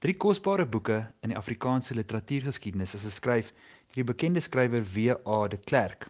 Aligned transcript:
Drie 0.00 0.16
kosbare 0.16 0.64
boeke 0.64 1.02
in 1.20 1.28
die 1.28 1.36
Afrikaanse 1.36 1.92
literatuurgeskiedenis 1.94 2.94
is 2.96 3.02
geskryf 3.04 3.50
deur 3.52 3.98
die 3.98 4.06
bekende 4.08 4.40
skrywer 4.40 4.86
W.A. 4.94 5.48
de 5.52 5.58
Klerk. 5.60 6.06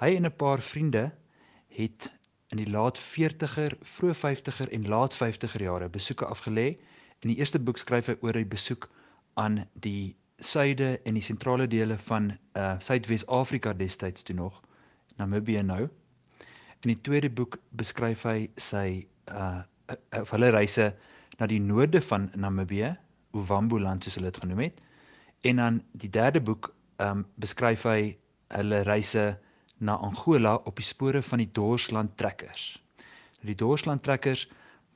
Hy 0.00 0.16
en 0.16 0.26
'n 0.26 0.36
paar 0.36 0.58
vriende 0.60 1.12
het 1.76 2.10
in 2.50 2.58
die 2.58 2.70
laat 2.70 2.98
40er, 2.98 3.76
vroeë 3.78 4.16
50er 4.22 4.72
en 4.72 4.88
laat 4.90 5.14
50er 5.14 5.62
jare 5.62 5.88
besoeke 5.88 6.26
afgelê. 6.26 6.66
In 7.22 7.30
die 7.30 7.38
eerste 7.38 7.62
boek 7.62 7.78
skryf 7.78 8.10
hy 8.10 8.16
oor 8.26 8.32
die 8.32 8.44
besoek 8.56 8.90
aan 9.34 9.62
die 9.72 10.16
suide 10.38 11.00
en 11.04 11.14
die 11.14 11.22
sentrale 11.22 11.68
dele 11.68 11.98
van 12.10 12.32
uh 12.58 12.74
Suidwes-Afrika 12.78 13.72
destyds 13.72 14.22
toe 14.22 14.34
nog, 14.34 14.62
Namibië 15.16 15.62
nou. 15.62 15.82
In 16.82 16.90
die 16.90 17.00
tweede 17.00 17.30
boek 17.30 17.58
beskryf 17.70 18.22
hy 18.22 18.50
sy 18.56 19.06
uh 19.30 19.62
of 20.10 20.30
hulle 20.34 20.50
reise 20.50 20.94
na 21.38 21.46
die 21.46 21.60
noorde 21.60 22.00
van 22.02 22.30
Namibië, 22.34 22.96
Ovamboland 23.36 24.04
soos 24.04 24.16
hulle 24.18 24.30
dit 24.30 24.40
genoem 24.42 24.62
het. 24.64 24.80
En 25.40 25.56
dan 25.56 25.82
die 25.92 26.10
derde 26.10 26.40
boek 26.40 26.72
ehm 26.96 27.18
um, 27.18 27.26
beskryf 27.36 27.82
hy 27.84 28.16
hulle 28.56 28.80
reise 28.88 29.38
na 29.78 29.98
Angola 30.00 30.54
op 30.64 30.76
die 30.80 30.86
spore 30.86 31.20
van 31.22 31.42
die 31.42 31.50
Dorsland 31.52 32.16
trekkers. 32.16 32.82
Die 33.44 33.54
Dorsland 33.54 34.02
trekkers 34.02 34.46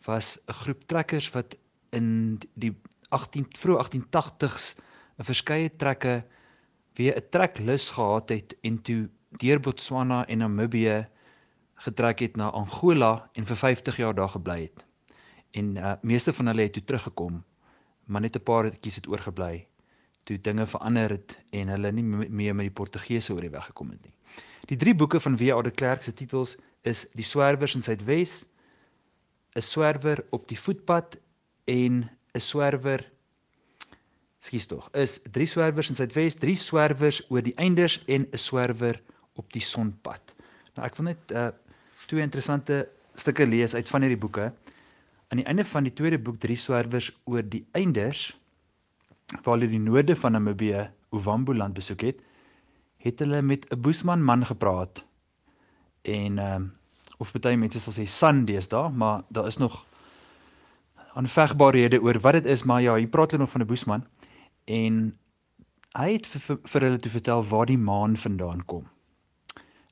was 0.06 0.38
'n 0.46 0.52
groep 0.52 0.86
trekkers 0.88 1.30
wat 1.30 1.56
in 1.90 2.40
die 2.54 2.72
18 3.08 3.46
vroeg 3.58 3.78
1880s 3.84 4.80
'n 5.18 5.24
verskeie 5.24 5.76
trekke 5.76 6.24
weer 6.94 7.16
'n 7.16 7.28
treklus 7.30 7.90
gehad 7.90 8.28
het 8.28 8.56
en 8.62 8.82
toe 8.82 9.10
deur 9.28 9.60
Botswana 9.60 10.26
en 10.26 10.38
Namibië 10.38 11.08
getrek 11.74 12.18
het 12.18 12.36
na 12.36 12.50
Angola 12.50 13.30
en 13.32 13.46
vir 13.46 13.56
50 13.56 13.96
jaar 13.96 14.14
daar 14.14 14.28
gebly 14.28 14.60
het 14.62 14.89
en 15.52 15.76
uh, 15.76 15.92
meeste 16.02 16.32
van 16.32 16.46
hulle 16.46 16.62
het 16.62 16.72
toe 16.72 16.84
teruggekom 16.84 17.44
maar 18.06 18.20
net 18.20 18.36
'n 18.36 18.42
paar 18.42 18.64
etjies 18.64 18.96
het 18.96 19.08
oorgebly 19.08 19.66
toe 20.24 20.40
dinge 20.40 20.66
verander 20.66 21.10
het 21.10 21.38
en 21.50 21.68
hulle 21.68 21.92
nie 21.92 22.04
meer 22.04 22.54
met 22.54 22.68
die 22.68 22.76
Portugese 22.80 23.34
oor 23.34 23.44
die 23.46 23.50
weg 23.52 23.64
gekom 23.70 23.90
het 23.90 24.02
nie. 24.04 24.14
Die 24.70 24.76
drie 24.78 24.94
boeke 24.94 25.20
van 25.20 25.36
W.A. 25.36 25.62
de 25.62 25.70
Klerk 25.70 26.02
se 26.02 26.14
titels 26.14 26.56
is 26.86 27.06
Die 27.18 27.24
swerwers 27.24 27.74
in 27.74 27.82
Suidwes, 27.82 28.44
'n 29.56 29.62
swerwer 29.62 30.24
op 30.30 30.48
die 30.48 30.58
voetpad 30.58 31.18
en 31.64 32.10
'n 32.34 32.40
swerwer 32.40 33.10
Skus 34.40 34.66
tog, 34.66 34.88
is 34.96 35.20
drie 35.30 35.46
swerwers 35.46 35.88
in 35.88 35.94
Suidwes, 35.94 36.34
drie 36.34 36.56
swerwers 36.56 37.20
oor 37.28 37.42
die 37.42 37.54
einders 37.54 38.00
en 38.06 38.26
'n 38.32 38.38
swerwer 38.38 39.02
op 39.34 39.52
die 39.52 39.60
sonpad. 39.60 40.34
Nou 40.74 40.86
ek 40.86 40.96
wil 40.96 41.04
net 41.04 41.32
uh 41.32 41.48
twee 42.06 42.22
interessante 42.22 42.88
stukke 43.14 43.46
lees 43.46 43.74
uit 43.74 43.88
van 43.88 44.00
hierdie 44.00 44.18
boeke. 44.18 44.52
Aan 45.30 45.38
die 45.38 45.46
einde 45.46 45.64
van 45.64 45.86
die 45.86 45.92
tweede 45.94 46.18
boek 46.18 46.40
Drie 46.42 46.56
swerwers 46.58 47.12
oor 47.24 47.44
die 47.46 47.62
einders 47.78 48.32
waar 49.44 49.54
hulle 49.54 49.68
die 49.70 49.78
noorde 49.78 50.16
van 50.18 50.34
Namibië, 50.34 50.88
Ovamboland 51.14 51.76
besoek 51.76 52.02
het, 52.02 52.18
het 52.98 53.22
hulle 53.22 53.42
met 53.42 53.68
'n 53.70 53.80
Boesman 53.80 54.22
man 54.22 54.46
gepraat. 54.46 55.04
En 56.02 56.38
ehm 56.38 56.62
uh, 56.62 56.68
of 57.18 57.32
baie 57.32 57.56
mense 57.56 57.80
sal 57.80 57.92
sê 57.92 58.08
San 58.08 58.44
deesdae, 58.44 58.90
maar 58.90 59.22
daar 59.28 59.46
is 59.46 59.56
nog 59.56 59.86
aanvegbarehede 61.14 62.00
oor 62.02 62.18
wat 62.20 62.32
dit 62.32 62.44
is, 62.44 62.62
maar 62.62 62.82
ja, 62.82 62.94
hier 62.96 63.08
praat 63.08 63.30
hulle 63.30 63.42
nog 63.42 63.50
van 63.50 63.60
'n 63.60 63.66
Boesman 63.66 64.06
en 64.64 65.18
hy 65.98 66.12
het 66.12 66.26
vir, 66.26 66.40
vir, 66.40 66.58
vir 66.64 66.80
hulle 66.80 66.98
toe 66.98 67.10
vertel 67.10 67.42
waar 67.44 67.66
die 67.66 67.78
maan 67.78 68.16
vandaan 68.16 68.64
kom. 68.64 68.88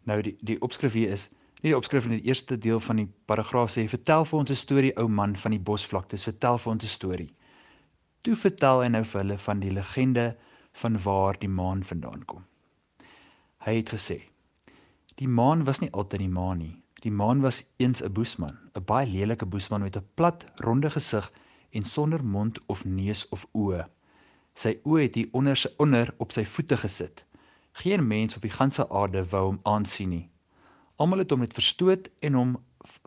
Nou 0.02 0.22
die 0.22 0.36
die 0.40 0.60
opskrif 0.60 0.92
hier 0.92 1.10
is 1.10 1.28
Nie 1.62 1.72
die 1.72 1.76
opskrif 1.76 2.04
in 2.06 2.12
die 2.14 2.28
eerste 2.30 2.58
deel 2.58 2.78
van 2.80 3.00
die 3.00 3.08
paragraaf 3.26 3.72
sê 3.74 3.82
vertel 3.90 4.24
vir 4.30 4.38
ons 4.38 4.50
'n 4.50 4.58
storie 4.58 4.92
ou 4.96 5.08
man 5.08 5.34
van 5.36 5.52
die 5.56 5.64
bosvlaktes, 5.70 6.26
vertel 6.28 6.58
vir 6.58 6.72
ons 6.72 6.84
'n 6.84 6.88
storie. 6.88 7.30
Toe 8.22 8.36
vertel 8.36 8.82
hy 8.82 8.88
nou 8.88 9.02
vir 9.04 9.20
hulle 9.20 9.38
van 9.38 9.60
die 9.60 9.70
legende 9.70 10.36
van 10.82 10.98
waar 11.02 11.38
die 11.38 11.48
maan 11.48 11.82
vandaan 11.82 12.24
kom. 12.24 12.44
Hy 13.66 13.74
het 13.76 13.90
gesê: 13.90 14.22
Die 15.16 15.28
maan 15.28 15.64
was 15.64 15.80
nie 15.80 15.90
altyd 15.90 16.20
die 16.20 16.34
maan 16.38 16.58
nie. 16.58 16.82
Die 17.02 17.10
maan 17.10 17.40
was 17.40 17.64
eens 17.78 18.02
'n 18.02 18.12
boesman, 18.12 18.56
'n 18.76 18.84
baie 18.84 19.06
lelike 19.06 19.46
boesman 19.46 19.82
met 19.82 19.96
'n 19.96 20.06
plat, 20.14 20.46
ronde 20.56 20.90
gesig 20.90 21.32
en 21.70 21.84
sonder 21.84 22.24
mond 22.24 22.58
of 22.66 22.84
neus 22.84 23.28
of 23.28 23.46
oë. 23.52 23.84
Sy 24.54 24.78
oë 24.84 25.02
het 25.02 25.14
hier 25.14 25.28
onder 25.32 25.56
sy 25.56 25.68
onder 25.78 26.14
op 26.18 26.32
sy 26.32 26.44
voete 26.44 26.76
gesit. 26.76 27.24
Geen 27.72 28.06
mens 28.06 28.36
op 28.36 28.42
die 28.42 28.56
ganse 28.60 28.88
aarde 28.90 29.24
wou 29.24 29.44
hom 29.46 29.60
aansien 29.62 30.08
nie. 30.10 30.30
Almal 30.98 31.22
het 31.22 31.30
hom 31.30 31.44
net 31.44 31.54
verstoot 31.54 32.08
en 32.26 32.34
hom 32.34 32.54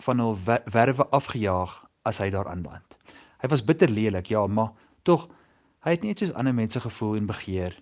van 0.05 0.21
hul 0.23 0.37
werwe 0.71 1.05
afgejaag 1.11 1.73
as 2.07 2.21
hy 2.23 2.29
daar 2.31 2.47
aanland. 2.47 2.95
Hy 3.43 3.49
was 3.51 3.63
bitter 3.67 3.91
lelik, 3.91 4.29
ja, 4.31 4.45
maar 4.47 4.71
tog 5.03 5.25
hy 5.83 5.97
het 5.97 6.05
net 6.07 6.21
soos 6.21 6.31
ander 6.39 6.55
mense 6.55 6.79
gevoel 6.79 7.17
en 7.19 7.27
begeer. 7.27 7.75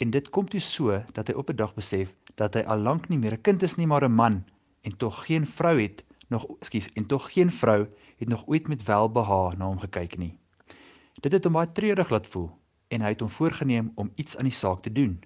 En 0.00 0.14
dit 0.14 0.30
kom 0.32 0.48
toe 0.48 0.62
so 0.64 0.96
dat 1.12 1.28
hy 1.28 1.34
op 1.36 1.50
'n 1.52 1.56
dag 1.60 1.74
besef 1.74 2.14
dat 2.40 2.54
hy 2.54 2.62
al 2.64 2.80
lank 2.80 3.08
nie 3.08 3.18
meer 3.18 3.36
'n 3.36 3.42
kind 3.42 3.62
is 3.62 3.76
nie, 3.76 3.86
maar 3.86 4.04
'n 4.04 4.16
man 4.16 4.44
en 4.80 4.96
tog 4.96 5.24
geen 5.26 5.46
vrou 5.46 5.80
het 5.80 6.04
nog, 6.28 6.46
ekskuus, 6.60 6.88
en 6.96 7.06
tog 7.06 7.32
geen 7.32 7.50
vrou 7.50 7.86
het 8.16 8.28
nog 8.28 8.46
ooit 8.46 8.68
met 8.68 8.84
welbehae 8.84 9.56
na 9.56 9.66
hom 9.66 9.78
gekyk 9.78 10.16
nie. 10.18 10.38
Dit 11.20 11.32
het 11.32 11.44
hom 11.44 11.52
baie 11.52 11.72
treurig 11.72 12.10
laat 12.10 12.26
voel 12.26 12.50
en 12.88 13.00
hy 13.00 13.08
het 13.08 13.20
hom 13.20 13.30
voorgenem 13.30 13.92
om 13.94 14.12
iets 14.14 14.36
aan 14.36 14.48
die 14.48 14.52
saak 14.52 14.82
te 14.82 14.92
doen. 14.92 15.20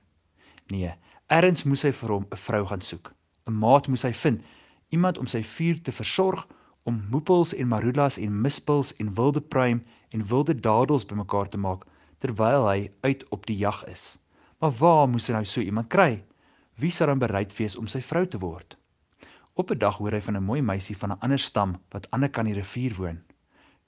Nee, 0.66 0.94
erns 1.26 1.64
moes 1.64 1.82
hy 1.82 1.92
vir 1.92 2.10
hom 2.10 2.26
'n 2.30 2.36
vrou 2.36 2.66
gaan 2.66 2.80
soek. 2.80 3.17
'n 3.48 3.58
maat 3.58 3.88
moes 3.88 4.04
hy 4.04 4.12
vind, 4.12 4.42
iemand 4.88 5.18
om 5.18 5.26
sy 5.26 5.42
vuur 5.42 5.82
te 5.82 5.92
versorg, 5.92 6.46
om 6.88 7.04
moepels 7.10 7.54
en 7.54 7.68
marulas 7.68 8.16
en 8.18 8.40
mispels 8.40 8.94
en 8.96 9.14
wilde 9.14 9.40
pruim 9.40 9.82
en 10.08 10.26
wilde 10.26 10.54
dadels 10.54 11.06
bymekaar 11.06 11.48
te 11.48 11.58
maak 11.58 11.84
terwyl 12.18 12.66
hy 12.68 12.90
uit 13.00 13.24
op 13.34 13.46
die 13.46 13.56
jag 13.56 13.84
is. 13.86 14.18
Maar 14.58 14.72
waar 14.80 15.08
moes 15.08 15.28
hy 15.28 15.36
nou 15.36 15.44
so 15.44 15.60
iemand 15.60 15.90
kry? 15.92 16.24
Wie 16.80 16.90
sou 16.90 17.06
dan 17.10 17.22
bereid 17.22 17.54
wees 17.58 17.76
om 17.76 17.86
sy 17.86 18.00
vrou 18.02 18.24
te 18.26 18.40
word? 18.42 18.76
Op 19.54 19.70
'n 19.70 19.78
dag 19.78 19.98
hoor 19.98 20.12
hy 20.12 20.20
van 20.20 20.36
'n 20.36 20.48
mooi 20.50 20.62
meisie 20.62 20.96
van 20.96 21.12
'n 21.12 21.20
ander 21.20 21.38
stam 21.38 21.76
wat 21.90 22.10
aan 22.10 22.20
die 22.20 22.28
kant 22.28 22.46
die 22.46 22.54
rivier 22.54 22.94
woon. 22.94 23.22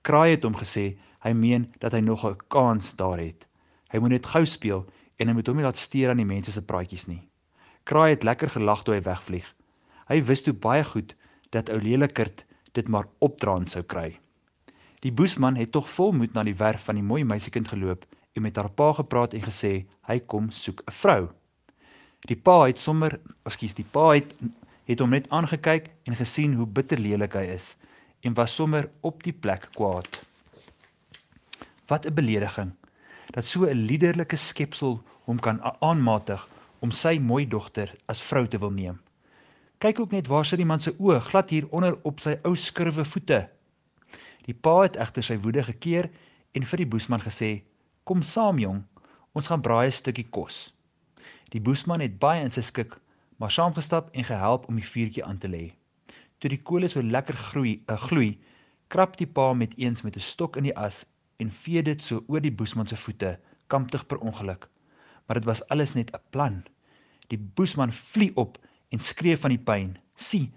Kraai 0.02 0.30
het 0.30 0.44
hom 0.44 0.54
gesê 0.54 0.98
hy 1.20 1.32
meen 1.32 1.72
dat 1.78 1.92
hy 1.92 2.00
nog 2.00 2.24
'n 2.24 2.36
kans 2.48 2.96
daar 2.96 3.18
het. 3.18 3.46
Hy 3.90 3.98
moet 3.98 4.10
net 4.10 4.26
gou 4.26 4.46
speel 4.46 4.86
en 5.16 5.28
hy 5.28 5.34
moet 5.34 5.46
hom 5.46 5.56
nie 5.56 5.64
laat 5.64 5.76
steur 5.76 6.10
aan 6.10 6.16
die 6.16 6.24
mense 6.24 6.52
se 6.52 6.62
praatjies 6.62 7.06
nie. 7.06 7.29
Kraai 7.84 8.10
het 8.10 8.22
lekker 8.22 8.50
gelag 8.50 8.82
toe 8.82 8.94
hy 8.94 9.02
wegvlieg. 9.02 9.46
Hy 10.08 10.22
wist 10.24 10.44
toe 10.44 10.54
baie 10.54 10.84
goed 10.84 11.14
dat 11.50 11.70
ou 11.70 11.78
lelikert 11.80 12.44
dit 12.72 12.88
maar 12.88 13.08
opdraan 13.18 13.66
sou 13.66 13.82
kry. 13.82 14.18
Die 15.00 15.12
boesman 15.12 15.56
het 15.56 15.72
tog 15.72 15.88
volmoed 15.88 16.34
na 16.34 16.42
die 16.42 16.56
werf 16.56 16.84
van 16.84 16.98
die 16.98 17.06
mooi 17.06 17.24
meisiekind 17.24 17.68
geloop 17.68 18.04
en 18.36 18.42
met 18.42 18.56
haar 18.56 18.70
pa 18.70 18.92
gepraat 18.92 19.34
en 19.34 19.46
gesê 19.46 19.72
hy 20.08 20.18
kom 20.32 20.50
soek 20.50 20.82
'n 20.86 20.96
vrou. 21.02 21.30
Die 22.28 22.36
pa 22.36 22.66
het 22.66 22.80
sommer, 22.80 23.20
ekskuus, 23.48 23.74
die 23.74 23.88
pa 23.92 24.10
het 24.12 24.34
het 24.84 25.00
hom 25.00 25.10
net 25.10 25.30
aangekyk 25.30 25.90
en 26.04 26.16
gesien 26.16 26.54
hoe 26.54 26.66
bitter 26.66 26.98
lelik 26.98 27.34
hy 27.34 27.46
is 27.54 27.76
en 28.20 28.34
was 28.34 28.54
sommer 28.54 28.90
op 29.00 29.22
die 29.22 29.32
plek 29.32 29.68
kwaad. 29.74 30.20
Wat 31.86 32.06
'n 32.06 32.14
belediging 32.14 32.72
dat 33.30 33.44
so 33.44 33.64
'n 33.64 33.86
liderlike 33.86 34.36
skepsel 34.36 35.00
hom 35.24 35.38
kan 35.38 35.62
aanmatig 35.80 36.48
om 36.80 36.92
sy 36.96 37.18
mooi 37.20 37.44
dogter 37.48 37.92
as 38.08 38.22
vrou 38.24 38.46
te 38.48 38.58
wil 38.58 38.72
neem. 38.72 38.98
Kyk 39.80 40.00
ook 40.00 40.12
net 40.16 40.28
waar 40.28 40.46
sit 40.48 40.60
die 40.60 40.68
man 40.68 40.80
se 40.80 40.92
oë 40.96 41.20
glad 41.28 41.52
hier 41.52 41.68
onder 41.76 41.96
op 42.08 42.20
sy 42.20 42.36
ou 42.44 42.54
skurwe 42.56 43.04
voete. 43.04 43.40
Die 44.46 44.56
pa 44.56 44.80
het 44.82 44.96
egter 45.00 45.24
sy 45.24 45.36
woede 45.44 45.64
gekeer 45.68 46.10
en 46.56 46.66
vir 46.66 46.82
die 46.82 46.88
boesman 46.92 47.24
gesê: 47.24 47.62
"Kom 48.04 48.22
saam 48.22 48.58
jong, 48.58 48.82
ons 49.32 49.48
gaan 49.48 49.60
braai 49.60 49.86
'n 49.86 49.92
stukkie 49.92 50.28
kos." 50.30 50.72
Die 51.50 51.60
boesman 51.60 52.00
het 52.00 52.18
baie 52.18 52.44
in 52.44 52.50
sy 52.50 52.60
skik, 52.60 52.96
maar 53.36 53.50
saamgestap 53.50 54.10
en 54.12 54.24
gehelp 54.24 54.68
om 54.68 54.76
die 54.76 54.90
vuurtjie 54.92 55.24
aan 55.24 55.38
te 55.38 55.48
lê. 55.48 55.72
Toe 56.38 56.50
die 56.50 56.62
kole 56.62 56.88
so 56.88 57.02
lekker 57.02 57.36
groei, 57.36 57.82
'n 57.88 57.92
uh, 57.92 57.96
gloei, 57.96 58.38
krap 58.88 59.16
die 59.16 59.26
pa 59.26 59.52
met 59.52 59.78
eens 59.78 60.02
met 60.02 60.16
'n 60.16 60.20
stok 60.20 60.56
in 60.56 60.62
die 60.62 60.76
as 60.76 61.06
en 61.36 61.50
vee 61.50 61.82
dit 61.82 62.02
so 62.02 62.24
oor 62.28 62.40
die 62.40 62.52
boesman 62.52 62.86
se 62.86 62.96
voete, 62.96 63.38
kamptig 63.66 64.06
per 64.06 64.18
ongeluk 64.18 64.68
maar 65.30 65.38
dit 65.38 65.48
was 65.48 65.68
alles 65.68 65.94
net 65.94 66.10
'n 66.10 66.22
plan. 66.30 66.64
Die 67.30 67.38
boesman 67.38 67.92
vlieg 67.94 68.34
op 68.34 68.58
en 68.90 69.00
skree 69.00 69.36
van 69.38 69.54
die 69.54 69.62
pyn. 69.62 69.98
"Sien, 70.14 70.50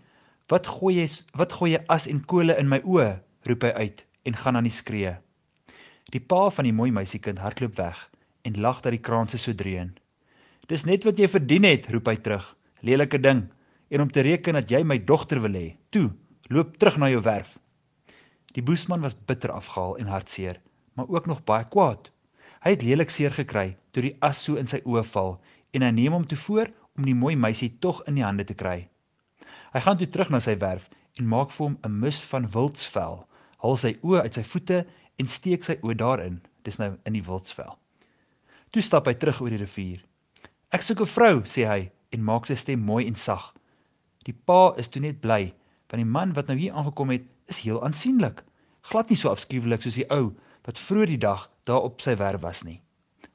wat 0.49 0.67
gooi 0.67 0.95
jy 0.95 1.07
wat 1.37 1.53
gooi 1.53 1.71
jy 1.71 1.83
as 1.87 2.07
en 2.07 2.25
kole 2.25 2.57
in 2.57 2.69
my 2.69 2.81
oë?" 2.81 3.21
roep 3.45 3.63
hy 3.63 3.69
uit 3.69 4.05
en 4.23 4.35
gaan 4.35 4.55
aan 4.55 4.63
die 4.69 4.71
skree. 4.71 5.15
Die 6.11 6.19
pa 6.19 6.49
van 6.49 6.63
die 6.63 6.73
mooi 6.73 6.91
meisiekind 6.91 7.39
hardloop 7.39 7.75
weg 7.77 8.09
en 8.41 8.61
lag 8.61 8.81
dat 8.81 8.91
die 8.91 9.01
kraanse 9.01 9.37
so 9.37 9.53
dreun. 9.53 9.97
"Dis 10.67 10.85
net 10.85 11.03
wat 11.03 11.17
jy 11.17 11.27
verdien 11.27 11.63
het," 11.63 11.89
roep 11.89 12.07
hy 12.07 12.15
terug. 12.15 12.55
"Lelike 12.81 13.19
ding, 13.19 13.49
en 13.89 14.01
om 14.01 14.11
te 14.11 14.21
reken 14.21 14.53
dat 14.53 14.69
jy 14.69 14.83
my 14.83 14.97
dogter 14.97 15.41
wil 15.41 15.53
hê. 15.53 15.75
Toe, 15.89 16.11
loop 16.49 16.77
terug 16.77 16.97
na 16.97 17.09
jou 17.09 17.21
werf." 17.21 17.59
Die 18.53 18.63
boesman 18.63 19.01
was 19.01 19.15
bitter 19.25 19.51
afgehaal 19.51 19.97
en 19.97 20.05
hartseer, 20.05 20.61
maar 20.93 21.09
ook 21.09 21.25
nog 21.25 21.43
baie 21.43 21.65
kwaad. 21.65 22.11
Hy 22.63 22.69
het 22.69 22.83
lelik 22.83 23.09
seer 23.09 23.31
gekry 23.31 23.77
toe 23.91 24.03
die 24.03 24.15
as 24.21 24.43
so 24.43 24.55
in 24.55 24.67
sy 24.67 24.79
oë 24.85 25.03
val 25.03 25.41
en 25.73 25.81
hy 25.81 25.91
neem 25.91 26.13
hom 26.13 26.25
toe 26.27 26.37
voor 26.37 26.71
om 26.97 27.05
die 27.05 27.17
mooi 27.17 27.35
meisie 27.35 27.71
tog 27.79 28.01
in 28.07 28.15
die 28.15 28.25
hande 28.25 28.45
te 28.45 28.53
kry. 28.53 28.87
Hy 29.73 29.79
gaan 29.81 29.97
toe 29.97 30.07
terug 30.07 30.29
na 30.29 30.39
sy 30.39 30.55
werf 30.61 30.89
en 31.19 31.29
maak 31.29 31.51
vir 31.51 31.65
hom 31.67 31.77
'n 31.83 31.99
mus 31.99 32.23
van 32.31 32.49
wildsvel, 32.55 33.27
haal 33.57 33.77
sy 33.77 33.97
oë 34.01 34.21
uit 34.21 34.33
sy 34.33 34.43
voete 34.43 34.85
en 35.19 35.27
steek 35.27 35.63
sy 35.63 35.77
oë 35.81 35.97
daarin. 35.97 36.41
dis 36.63 36.79
nou 36.79 36.93
in 37.05 37.13
die 37.13 37.23
wildsvel. 37.23 37.77
Toe 38.71 38.81
stap 38.81 39.07
hy 39.07 39.13
terug 39.19 39.41
oor 39.41 39.49
die 39.49 39.61
rivier. 39.61 40.05
Ek 40.71 40.81
soek 40.81 41.01
'n 41.01 41.05
vrou, 41.15 41.41
sê 41.43 41.67
hy 41.67 41.91
en 42.11 42.23
maak 42.23 42.45
sy 42.45 42.55
stem 42.55 42.79
mooi 42.79 43.07
en 43.07 43.15
sag. 43.15 43.53
Die 44.25 44.33
pa 44.33 44.73
is 44.77 44.87
toe 44.87 45.01
net 45.01 45.21
bly, 45.21 45.53
want 45.89 45.99
die 46.01 46.05
man 46.05 46.33
wat 46.33 46.47
nou 46.47 46.57
hier 46.57 46.73
aangekom 46.73 47.09
het, 47.09 47.23
is 47.47 47.59
heel 47.59 47.83
aansienlik. 47.83 48.43
Glad 48.81 49.09
nie 49.09 49.17
so 49.17 49.29
afskuwelik 49.29 49.81
soos 49.81 49.95
die 49.95 50.09
ou 50.09 50.33
wat 50.65 50.79
vroeër 50.79 51.07
die 51.07 51.17
dag 51.17 51.49
daar 51.63 51.83
op 51.83 52.01
sy 52.01 52.15
werf 52.15 52.41
was 52.41 52.63
nie. 52.63 52.81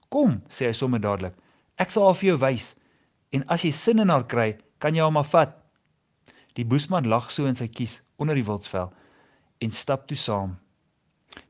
Kom, 0.09 0.43
sê 0.49 0.67
hy 0.67 0.73
sommer 0.73 1.01
dadelik. 1.01 1.35
Ek 1.79 1.93
sal 1.95 2.09
haar 2.09 2.17
vir 2.19 2.33
jou 2.33 2.39
wys 2.43 2.73
en 3.35 3.45
as 3.55 3.63
jy 3.63 3.71
sin 3.73 4.03
in 4.03 4.11
haar 4.11 4.27
kry, 4.27 4.57
kan 4.83 4.97
jy 4.97 5.03
haar 5.05 5.15
maar 5.15 5.29
vat. 5.31 5.53
Die 6.59 6.67
boesman 6.67 7.07
lag 7.07 7.31
so 7.31 7.47
in 7.47 7.59
sy 7.59 7.69
kies 7.71 8.01
onder 8.19 8.35
die 8.35 8.47
wildsvel 8.47 8.91
en 9.63 9.75
stap 9.75 10.09
toe 10.11 10.19
saam. 10.19 10.57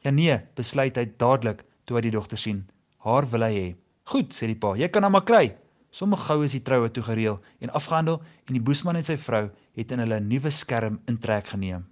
Ja 0.05 0.13
nee, 0.13 0.37
besluit 0.59 0.99
hy 1.01 1.07
dadelik 1.21 1.63
toe 1.87 1.97
hy 1.97 2.05
die 2.05 2.13
dogter 2.13 2.41
sien. 2.41 2.67
Haar 3.05 3.29
wil 3.33 3.47
hy 3.47 3.53
hê. 3.55 3.69
Goed, 4.13 4.35
sê 4.37 4.49
die 4.51 4.59
pa, 4.61 4.75
jy 4.77 4.89
kan 4.93 5.07
haar 5.07 5.15
maar 5.15 5.25
kry. 5.29 5.47
Sommige 5.93 6.29
gou 6.29 6.43
is 6.45 6.53
die 6.53 6.65
troue 6.65 6.91
toe 6.93 7.05
gereël 7.07 7.39
en 7.65 7.73
afgehandel 7.73 8.21
en 8.21 8.57
die 8.57 8.65
boesman 8.65 8.99
en 9.01 9.07
sy 9.07 9.17
vrou 9.21 9.47
het 9.79 9.93
in 9.95 10.03
hulle 10.05 10.21
nuwe 10.21 10.53
skerm 10.53 11.01
intrek 11.09 11.55
geneem. 11.55 11.87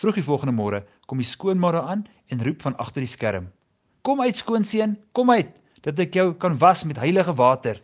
Vroeg 0.00 0.20
die 0.20 0.24
volgende 0.24 0.56
môre 0.56 0.84
kom 1.06 1.20
die 1.20 1.28
skoonma 1.28 1.74
daar 1.76 1.92
aan 1.92 2.06
en 2.32 2.44
roep 2.46 2.64
van 2.64 2.78
agter 2.80 3.04
die 3.04 3.12
skerm: 3.12 3.50
"Kom 4.02 4.20
uit 4.24 4.36
skoonseun, 4.36 4.96
kom 5.12 5.30
uit, 5.30 5.52
dat 5.86 5.98
ek 5.98 6.14
jou 6.14 6.34
kan 6.34 6.58
was 6.58 6.84
met 6.84 6.96
heilige 6.96 7.34
water." 7.34 7.80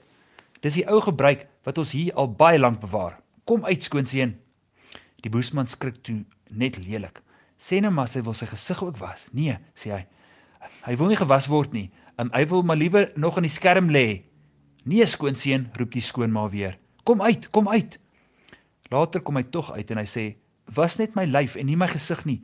Dis 0.60 0.75
die 0.75 0.87
ou 0.88 1.00
gebruik 1.00 1.46
wat 1.64 1.78
ons 1.78 1.93
hier 1.93 2.14
al 2.14 2.32
baie 2.32 2.58
lank 2.58 2.81
bewaar. 2.81 3.20
Kom 3.44 3.64
uit 3.64 3.84
skoonseun. 3.84 4.34
Die 5.22 5.31
boesman 5.31 5.69
skrik 5.70 6.02
toe 6.02 6.25
net 6.50 6.78
lelik. 6.78 7.20
Sê 7.58 7.81
nou 7.81 7.93
maar 7.94 8.08
sy 8.08 8.22
wil 8.26 8.34
sy 8.34 8.48
gesig 8.50 8.82
ook 8.82 8.98
was. 8.98 9.28
Nee, 9.32 9.58
sê 9.75 9.93
hy. 9.94 10.02
Hy 10.87 10.96
wil 10.98 11.12
nie 11.12 11.19
gewas 11.20 11.46
word 11.50 11.72
nie. 11.76 11.90
Um, 12.19 12.32
hy 12.32 12.44
wil 12.50 12.64
maar 12.66 12.78
liewer 12.78 13.10
nog 13.16 13.38
in 13.38 13.46
die 13.46 13.52
skerm 13.52 13.90
lê. 13.93 14.25
Nee 14.87 15.06
skoonseun, 15.06 15.70
roep 15.76 15.94
die 15.94 16.04
skoonma 16.04 16.48
weer. 16.50 16.78
Kom 17.04 17.22
uit, 17.22 17.48
kom 17.54 17.69
uit. 17.69 17.98
Later 18.90 19.22
kom 19.22 19.38
hy 19.38 19.44
tog 19.50 19.72
uit 19.75 19.90
en 19.90 20.02
hy 20.02 20.06
sê: 20.06 20.25
"Was 20.75 20.98
net 20.98 21.14
my 21.14 21.25
lyf 21.26 21.56
en 21.56 21.66
nie 21.66 21.76
my 21.76 21.88
gesig 21.90 22.25
nie. 22.25 22.40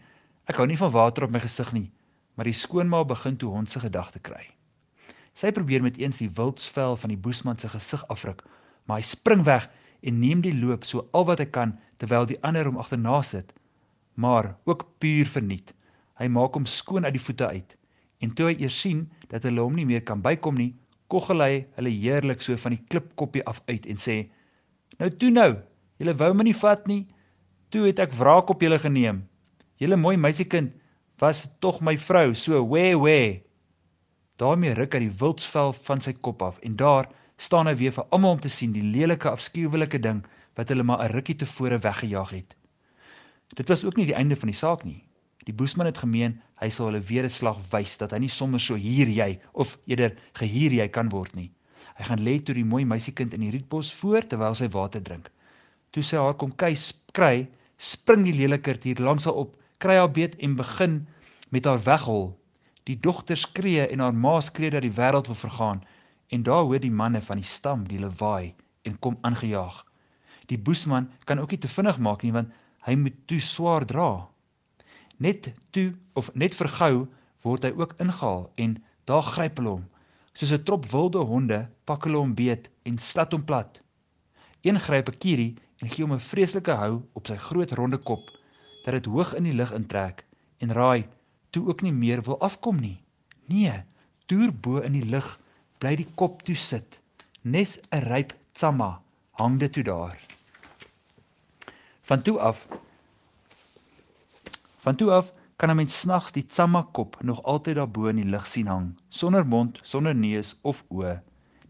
Ek 0.46 0.56
hou 0.58 0.66
nie 0.66 0.78
van 0.78 0.90
water 0.90 1.25
op 1.25 1.31
my 1.31 1.40
gesig 1.40 1.72
nie." 1.72 1.90
Maar 2.34 2.49
die 2.49 2.56
skoonma 2.56 3.04
begin 3.04 3.37
toe 3.37 3.50
hondse 3.50 3.81
gedagte 3.81 4.19
kry. 4.19 4.51
Sy 5.32 5.52
probeer 5.56 5.82
met 5.82 5.96
eens 5.99 6.20
die 6.20 6.31
wildsvel 6.37 6.96
van 7.00 7.12
die 7.12 7.20
boesman 7.20 7.58
se 7.58 7.70
gesig 7.73 8.02
afruk, 8.12 8.43
maar 8.84 9.00
hy 9.00 9.06
spring 9.06 9.44
weg 9.49 9.69
en 10.02 10.19
neem 10.20 10.43
die 10.44 10.55
loop 10.56 10.84
so 10.84 11.06
al 11.17 11.25
wat 11.31 11.40
hy 11.40 11.49
kan 11.49 11.76
terwyl 12.02 12.26
die 12.29 12.40
ander 12.44 12.69
hom 12.69 12.81
agterna 12.82 13.23
sit. 13.25 13.52
Maar 14.14 14.56
ook 14.69 14.84
puur 15.00 15.31
verniet. 15.31 15.73
Hy 16.20 16.29
maak 16.29 16.58
hom 16.58 16.67
skoon 16.69 17.06
uit 17.08 17.17
die 17.17 17.23
voete 17.23 17.49
uit. 17.49 17.76
En 18.20 18.34
toe 18.37 18.50
hy 18.50 18.56
eers 18.61 18.76
sien 18.84 19.06
dat 19.31 19.46
hulle 19.49 19.62
hom 19.64 19.79
nie 19.79 19.87
meer 19.88 20.02
kan 20.05 20.20
bykom 20.23 20.58
nie, 20.58 20.73
koggel 21.08 21.44
hy 21.44 21.64
hulle 21.78 21.93
heerlik 21.93 22.44
so 22.44 22.56
van 22.61 22.76
die 22.76 22.85
klipkoppie 22.90 23.44
af 23.49 23.62
uit 23.70 23.88
en 23.88 23.99
sê: 24.00 24.17
"Nou 24.99 25.11
toe 25.11 25.31
nou, 25.31 25.50
julle 25.99 26.14
wou 26.20 26.32
my 26.35 26.44
nie 26.44 26.58
vat 26.61 26.87
nie. 26.87 27.06
Toe 27.70 27.87
het 27.88 27.99
ek 27.99 28.12
wraak 28.12 28.50
op 28.50 28.62
julle 28.62 28.78
geneem. 28.78 29.25
Julle 29.81 29.96
mooi 29.96 30.17
meisiekind 30.17 30.76
was 31.19 31.46
tog 31.61 31.81
my 31.81 31.96
vrou, 31.96 32.35
so 32.35 32.61
wê 32.69 32.93
wê." 32.94 33.43
Daarmee 34.37 34.75
ruk 34.75 34.94
hy 34.94 35.00
die 35.06 35.19
wildsvel 35.19 35.73
van 35.87 36.00
sy 36.00 36.12
kop 36.12 36.43
af 36.43 36.58
en 36.62 36.76
daar 36.76 37.08
staan 37.37 37.67
hy 37.67 37.75
weer 37.81 37.93
vir 37.93 38.06
almal 38.11 38.37
om 38.37 38.40
te 38.40 38.50
sien 38.52 38.73
die 38.73 38.84
lelike 38.84 39.31
afskuwelike 39.31 40.00
ding 40.02 40.23
wat 40.56 40.69
hulle 40.69 40.82
maar 40.82 41.02
'n 41.05 41.12
rukkie 41.12 41.37
tevore 41.37 41.79
weggejaag 41.79 42.31
het. 42.31 42.56
Dit 43.55 43.69
was 43.69 43.84
ook 43.84 43.96
nie 43.96 44.06
die 44.06 44.14
einde 44.14 44.37
van 44.37 44.49
die 44.49 44.56
saak 44.56 44.84
nie. 44.84 45.05
Die 45.44 45.55
boesman 45.55 45.87
het 45.87 45.99
gemeen 45.99 46.40
hy 46.61 46.69
sal 46.70 46.87
hulle 46.87 47.00
weer 47.00 47.25
'n 47.25 47.31
slag 47.31 47.58
wys 47.70 47.99
dat 47.99 48.11
hy 48.12 48.19
nie 48.19 48.29
sommer 48.29 48.61
so 48.61 48.75
hier 48.75 49.08
jy 49.08 49.40
of 49.52 49.79
eerder 49.87 50.17
gehuur 50.32 50.73
jy 50.73 50.88
kan 50.88 51.08
word 51.08 51.35
nie. 51.35 51.50
Hy 51.99 52.05
gaan 52.05 52.25
lê 52.25 52.43
toe 52.43 52.55
die 52.55 52.64
mooi 52.64 52.85
meisiekind 52.85 53.35
in 53.35 53.40
die 53.40 53.50
rietbos 53.50 53.93
voor 53.93 54.23
terwyl 54.26 54.55
sy 54.55 54.69
water 54.69 55.02
drink. 55.02 55.31
Toe 55.90 56.02
sy 56.02 56.17
haar 56.17 56.35
kom 56.35 56.52
kuis 56.56 57.05
kry, 57.12 57.49
spring 57.76 58.25
die 58.25 58.32
leliker 58.32 58.78
hier 58.82 59.00
langs 59.00 59.25
haar 59.25 59.35
op, 59.35 59.56
kry 59.78 59.96
haar 59.96 60.12
beet 60.12 60.37
en 60.37 60.56
begin 60.56 61.06
met 61.50 61.64
haar 61.64 61.82
weghol 61.85 62.38
Die 62.88 62.99
dogter 62.99 63.37
skree 63.37 63.87
en 63.87 64.00
haar 64.02 64.14
ma 64.14 64.40
skree 64.40 64.70
dat 64.70 64.82
die 64.82 64.94
wêreld 64.96 65.29
wil 65.31 65.38
vergaan 65.38 65.82
en 66.34 66.43
daar 66.43 66.64
hoor 66.64 66.81
die 66.82 66.90
manne 66.90 67.20
van 67.23 67.38
die 67.38 67.46
stam 67.46 67.84
die 67.88 68.00
lawaai 68.00 68.55
en 68.82 68.99
kom 68.99 69.19
aangejaag. 69.20 69.84
Die 70.50 70.58
boesman 70.58 71.11
kan 71.25 71.38
ook 71.38 71.50
nie 71.50 71.61
te 71.62 71.70
vinnig 71.70 71.99
maak 71.99 72.23
nie 72.23 72.32
want 72.34 72.50
hy 72.87 72.96
moet 72.99 73.19
toe 73.31 73.40
swaar 73.40 73.87
dra. 73.87 74.29
Net 75.17 75.52
toe 75.70 75.93
of 76.19 76.32
net 76.34 76.56
vergou 76.58 77.06
word 77.46 77.64
hy 77.69 77.73
ook 77.79 77.94
ingehaal 78.02 78.49
en 78.64 78.76
daar 79.06 79.23
gryp 79.23 79.61
hulle 79.61 79.76
hom. 79.76 79.87
Soos 80.35 80.52
'n 80.52 80.64
trop 80.64 80.90
wilde 80.90 81.23
honde 81.32 81.61
pak 81.85 82.05
hulle 82.05 82.19
hom 82.19 82.35
beet 82.35 82.70
en 82.82 82.99
slat 82.99 83.32
hom 83.32 83.44
plat. 83.44 83.82
Een 84.62 84.81
gryp 84.81 85.08
'n 85.08 85.19
kierie 85.19 85.55
en 85.78 85.88
gee 85.88 86.05
hom 86.05 86.14
'n 86.14 86.28
vreeslike 86.31 86.75
hou 86.82 87.02
op 87.12 87.26
sy 87.26 87.37
groot 87.37 87.70
ronde 87.70 87.99
kop 87.99 88.31
dat 88.85 88.94
dit 88.94 89.06
hoog 89.06 89.35
in 89.35 89.44
die 89.44 89.55
lug 89.55 89.73
intrek 89.73 90.25
en 90.58 90.73
raai 90.73 91.06
toe 91.52 91.66
ook 91.69 91.82
nie 91.84 91.93
meer 91.93 92.22
wil 92.25 92.40
afkom 92.40 92.81
nie. 92.81 92.99
Nee, 93.46 93.82
toer 94.26 94.52
bo 94.52 94.81
in 94.81 94.96
die 94.96 95.08
lug, 95.08 95.26
bly 95.78 95.94
die 96.00 96.08
kop 96.16 96.43
toe 96.46 96.56
sit. 96.56 96.99
Nes 97.43 97.81
'n 97.90 98.04
ryp 98.08 98.32
tsamma 98.52 99.00
hang 99.40 99.58
dit 99.60 99.72
toe 99.72 99.84
daar. 99.84 100.19
Van 102.02 102.22
toe 102.22 102.38
af 102.38 102.66
Van 104.82 104.96
toe 104.96 105.10
af 105.10 105.32
kan 105.56 105.70
'n 105.70 105.76
mens 105.76 106.00
snags 106.00 106.32
die 106.32 106.46
tsamma 106.46 106.82
kop 106.93 107.22
nog 107.22 107.43
altyd 107.43 107.76
daar 107.76 107.90
bo 107.90 108.06
in 108.06 108.16
die 108.16 108.31
lug 108.34 108.46
sien 108.46 108.66
hang, 108.66 108.96
sonder 109.08 109.46
mond, 109.46 109.78
sonder 109.82 110.14
neus 110.14 110.56
of 110.62 110.84
oë. 110.88 111.20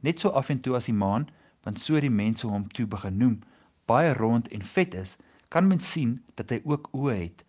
Net 0.00 0.20
so 0.20 0.28
af 0.28 0.48
en 0.48 0.60
toe 0.60 0.74
as 0.74 0.84
die 0.84 0.94
maan, 0.94 1.28
want 1.62 1.80
so 1.80 2.00
die 2.00 2.10
mense 2.10 2.46
hom 2.46 2.68
toe 2.68 2.86
begin 2.86 3.16
noem, 3.16 3.40
baie 3.86 4.14
rond 4.14 4.48
en 4.48 4.62
vet 4.62 4.94
is, 4.94 5.18
kan 5.48 5.66
mens 5.66 5.92
sien 5.92 6.22
dat 6.34 6.50
hy 6.50 6.60
ook 6.64 6.88
oë 6.92 7.14
het 7.14 7.44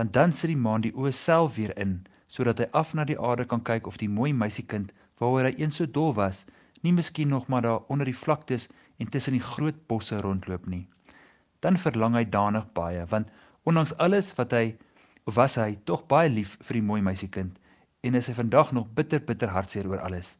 want 0.00 0.12
dan 0.16 0.32
sit 0.32 0.48
die 0.48 0.56
maan 0.56 0.80
die 0.80 0.94
oë 0.96 1.12
self 1.12 1.58
weer 1.60 1.76
in 1.76 1.98
sodat 2.32 2.62
hy 2.62 2.66
af 2.80 2.94
na 2.96 3.04
die 3.04 3.18
aarde 3.20 3.44
kan 3.44 3.60
kyk 3.68 3.88
of 3.90 3.98
die 4.00 4.08
mooi 4.08 4.30
meisiekind 4.32 4.94
waaroor 5.20 5.50
hy 5.50 5.56
eens 5.60 5.76
so 5.80 5.88
dol 5.98 6.14
was 6.16 6.46
nie 6.86 6.92
miskien 6.96 7.28
nog 7.28 7.50
maar 7.52 7.66
daar 7.66 7.82
onder 7.92 8.08
die 8.08 8.16
vlaktes 8.16 8.70
en 8.96 9.10
tussen 9.12 9.36
die 9.36 9.44
groot 9.44 9.76
bosse 9.88 10.20
rondloop 10.24 10.66
nie. 10.66 10.86
Dan 11.60 11.76
verlang 11.76 12.16
hy 12.16 12.24
danig 12.24 12.64
baie 12.76 13.02
want 13.10 13.28
ondanks 13.68 13.92
alles 14.06 14.30
wat 14.38 14.54
hy 14.56 14.64
of 15.28 15.36
was 15.36 15.58
hy 15.60 15.74
tog 15.84 16.06
baie 16.08 16.30
lief 16.32 16.56
vir 16.64 16.80
die 16.80 16.86
mooi 16.92 17.02
meisiekind 17.04 17.58
en 18.00 18.16
is 18.16 18.30
hy 18.32 18.36
vandag 18.38 18.72
nog 18.72 18.88
bitter 18.96 19.20
bitter 19.20 19.52
hartseer 19.52 19.90
oor 19.90 20.00
alles. 20.06 20.38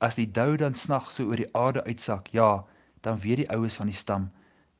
As 0.00 0.20
die 0.20 0.28
dou 0.28 0.58
dan 0.60 0.76
snag 0.76 1.08
so 1.12 1.30
oor 1.30 1.40
die 1.40 1.48
aarde 1.56 1.86
uitsak 1.88 2.28
ja 2.36 2.66
dan 3.00 3.16
weet 3.24 3.46
die 3.46 3.50
oues 3.56 3.80
van 3.80 3.88
die 3.88 3.96
stam 3.96 4.28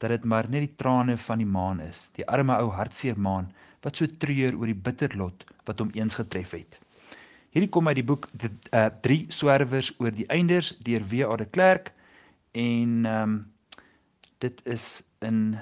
dat 0.01 0.13
dit 0.13 0.25
maar 0.25 0.49
net 0.49 0.65
die 0.65 0.77
trane 0.77 1.17
van 1.17 1.41
die 1.41 1.49
maan 1.49 1.81
is 1.85 2.09
die 2.17 2.29
arme 2.29 2.57
ou 2.61 2.69
hartseer 2.77 3.17
maan 3.17 3.49
wat 3.83 3.97
so 3.97 4.07
treur 4.19 4.57
oor 4.59 4.67
die 4.67 4.83
bitter 4.89 5.17
lot 5.17 5.45
wat 5.69 5.79
hom 5.81 5.91
eens 5.95 6.15
getref 6.15 6.51
het. 6.57 6.79
Hierdie 7.51 7.71
kom 7.71 7.89
uit 7.89 7.99
die 7.99 8.07
boek 8.07 8.29
die 8.33 8.51
uh, 8.71 8.87
drie 9.03 9.25
swerwers 9.33 9.91
oor 9.99 10.13
die 10.15 10.29
einders 10.31 10.75
deur 10.87 11.03
W.A. 11.11 11.37
de 11.37 11.49
Klerk 11.51 11.93
en 12.53 13.07
ehm 13.07 13.23
um, 13.23 13.41
dit 14.41 14.61
is 14.65 15.03
in 15.21 15.59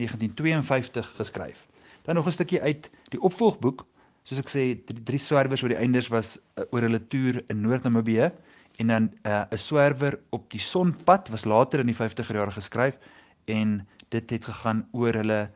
1952 0.00 1.10
geskryf. 1.16 1.66
Dan 2.02 2.14
nog 2.14 2.26
'n 2.26 2.32
stukkie 2.32 2.62
uit 2.62 2.90
die 3.10 3.20
opvolgboek, 3.20 3.86
soos 4.22 4.38
ek 4.38 4.48
sê, 4.48 4.62
die 4.86 5.02
drie 5.04 5.18
swerwers 5.18 5.62
oor 5.62 5.68
die 5.68 5.82
einders 5.82 6.08
was 6.08 6.38
uh, 6.56 6.64
oor 6.70 6.82
hulle 6.82 7.06
toer 7.08 7.42
in 7.48 7.60
Noord-Namibië 7.60 8.30
en 8.76 8.86
dan 8.86 9.10
eh, 9.22 9.32
'n 9.32 9.54
uh, 9.54 9.58
swerwer 9.58 10.18
op 10.30 10.50
die 10.50 10.60
sonpad 10.60 11.28
was 11.28 11.44
later 11.44 11.80
in 11.80 11.86
die 11.86 11.96
50er 11.96 12.34
jare 12.34 12.50
geskryf 12.50 12.98
en 13.44 13.86
dit 14.08 14.30
het 14.30 14.44
gegaan 14.44 14.88
oor 14.92 15.12
hulle 15.12 15.50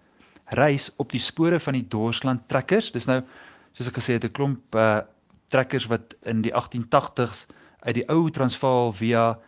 reis 0.54 0.92
op 0.96 1.10
die 1.10 1.20
spore 1.20 1.60
van 1.60 1.72
die 1.72 1.86
Dorsland 1.88 2.48
trekkers. 2.48 2.92
Dis 2.92 3.06
nou 3.06 3.22
soos 3.72 3.88
ek 3.88 3.98
gesê 3.98 4.16
het 4.16 4.24
'n 4.24 4.32
klomp 4.32 4.74
uh 4.74 5.00
trekkers 5.48 5.86
wat 5.86 6.16
in 6.26 6.42
die 6.42 6.52
1880s 6.52 7.46
uit 7.86 7.94
die 7.94 8.08
ou 8.08 8.30
Transvaal 8.30 8.92
via 8.92 9.38